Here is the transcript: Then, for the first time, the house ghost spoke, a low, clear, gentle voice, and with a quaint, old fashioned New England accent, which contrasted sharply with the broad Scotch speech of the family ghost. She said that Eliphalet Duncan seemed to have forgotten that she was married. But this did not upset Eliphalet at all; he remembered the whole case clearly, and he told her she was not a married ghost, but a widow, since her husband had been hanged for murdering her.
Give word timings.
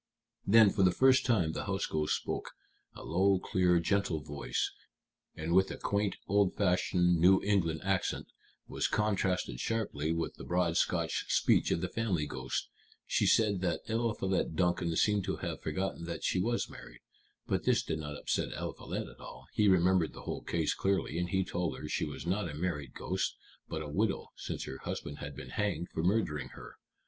Then, 0.47 0.71
for 0.71 0.81
the 0.81 0.89
first 0.91 1.27
time, 1.27 1.51
the 1.51 1.65
house 1.65 1.85
ghost 1.85 2.15
spoke, 2.15 2.53
a 2.95 3.03
low, 3.03 3.37
clear, 3.37 3.79
gentle 3.79 4.19
voice, 4.23 4.71
and 5.35 5.53
with 5.53 5.69
a 5.69 5.77
quaint, 5.77 6.15
old 6.27 6.55
fashioned 6.55 7.19
New 7.19 7.39
England 7.43 7.81
accent, 7.83 8.25
which 8.65 8.89
contrasted 8.91 9.59
sharply 9.59 10.11
with 10.11 10.33
the 10.37 10.43
broad 10.43 10.75
Scotch 10.75 11.25
speech 11.31 11.69
of 11.69 11.81
the 11.81 11.87
family 11.87 12.25
ghost. 12.25 12.67
She 13.05 13.27
said 13.27 13.61
that 13.61 13.81
Eliphalet 13.87 14.55
Duncan 14.55 14.95
seemed 14.95 15.23
to 15.25 15.35
have 15.35 15.61
forgotten 15.61 16.05
that 16.05 16.23
she 16.23 16.39
was 16.39 16.67
married. 16.67 17.01
But 17.45 17.65
this 17.65 17.83
did 17.83 17.99
not 17.99 18.17
upset 18.17 18.51
Eliphalet 18.53 19.07
at 19.07 19.19
all; 19.19 19.45
he 19.53 19.67
remembered 19.67 20.13
the 20.13 20.23
whole 20.23 20.41
case 20.41 20.73
clearly, 20.73 21.19
and 21.19 21.29
he 21.29 21.45
told 21.45 21.77
her 21.77 21.87
she 21.87 22.05
was 22.05 22.25
not 22.25 22.49
a 22.49 22.55
married 22.55 22.95
ghost, 22.95 23.35
but 23.69 23.83
a 23.83 23.87
widow, 23.87 24.29
since 24.35 24.63
her 24.63 24.79
husband 24.79 25.19
had 25.19 25.35
been 25.35 25.49
hanged 25.51 25.89
for 25.91 26.01
murdering 26.01 26.47
her. 26.53 26.77